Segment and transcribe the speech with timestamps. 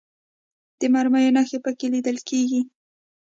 [0.79, 2.61] د مرمیو نښې په کې لیدل کېږي.